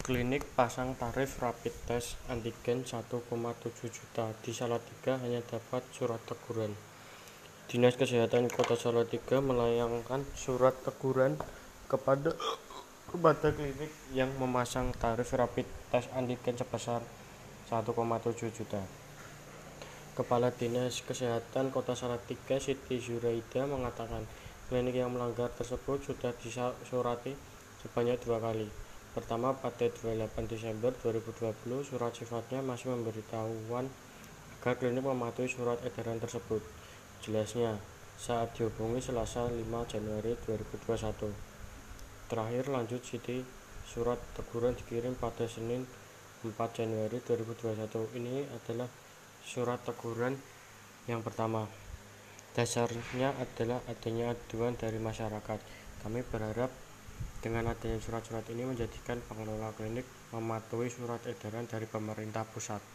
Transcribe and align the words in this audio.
Klinik 0.00 0.48
pasang 0.56 0.96
tarif 0.96 1.44
rapid 1.44 1.76
test 1.84 2.16
antigen 2.32 2.88
1,7 2.88 3.20
juta 3.92 4.32
di 4.40 4.48
Salatiga 4.48 5.20
hanya 5.20 5.44
dapat 5.44 5.84
surat 5.92 6.16
teguran. 6.24 6.72
Dinas 7.68 8.00
Kesehatan 8.00 8.48
Kota 8.48 8.80
Salatiga 8.80 9.44
melayangkan 9.44 10.24
surat 10.32 10.72
teguran 10.88 11.36
kepada 11.84 12.32
kepada 13.12 13.52
klinik 13.52 13.92
yang 14.16 14.32
memasang 14.40 14.88
tarif 14.96 15.36
rapid 15.36 15.68
test 15.92 16.08
antigen 16.16 16.56
sebesar 16.56 17.04
1,7 17.68 17.92
juta. 18.56 18.80
Kepala 20.16 20.48
Dinas 20.48 21.04
Kesehatan 21.04 21.68
Kota 21.68 21.92
Salatiga 21.92 22.56
Siti 22.56 22.96
Zuraida 22.96 23.68
mengatakan 23.68 24.24
klinik 24.72 24.96
yang 24.96 25.12
melanggar 25.12 25.52
tersebut 25.52 26.00
sudah 26.08 26.32
disurati 26.40 27.36
sebanyak 27.84 28.16
dua 28.24 28.40
kali. 28.40 28.89
Pertama 29.10 29.50
pada 29.58 29.90
28 29.90 30.46
Desember 30.46 30.94
2020, 31.02 31.82
surat 31.82 32.14
sifatnya 32.14 32.62
masih 32.62 32.94
memberitahuan 32.94 33.90
agar 34.60 34.78
klinik 34.78 35.02
mematuhi 35.02 35.50
surat 35.50 35.82
edaran 35.82 36.22
tersebut. 36.22 36.62
Jelasnya, 37.26 37.74
saat 38.14 38.54
dihubungi 38.54 39.02
Selasa 39.02 39.50
5 39.50 39.66
Januari 39.90 40.38
2021. 40.46 41.32
Terakhir 42.30 42.70
lanjut 42.70 43.02
Siti, 43.02 43.42
surat 43.82 44.22
teguran 44.38 44.78
dikirim 44.78 45.18
pada 45.18 45.42
Senin 45.50 45.82
4 46.46 46.54
Januari 46.70 47.18
2021. 47.18 48.14
Ini 48.14 48.46
adalah 48.46 48.86
surat 49.42 49.82
teguran 49.82 50.38
yang 51.10 51.26
pertama. 51.26 51.66
Dasarnya 52.54 53.34
adalah 53.42 53.82
adanya 53.90 54.38
aduan 54.38 54.78
dari 54.78 55.02
masyarakat. 55.02 55.58
Kami 56.06 56.22
berharap 56.30 56.70
dengan 57.40 57.72
adanya 57.72 57.96
surat-surat 57.96 58.44
ini 58.52 58.68
menjadikan 58.68 59.16
pengelola 59.24 59.72
klinik 59.72 60.04
mematuhi 60.36 60.92
surat 60.92 61.24
edaran 61.24 61.64
dari 61.64 61.88
pemerintah 61.88 62.44
pusat. 62.44 62.80